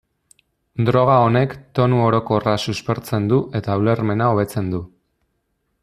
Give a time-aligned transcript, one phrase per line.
[0.87, 4.83] Droga honek tonu orokorra suspertzen du eta ulermena hobetzen du.